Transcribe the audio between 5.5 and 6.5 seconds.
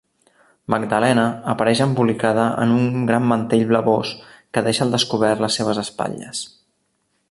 seves espatlles.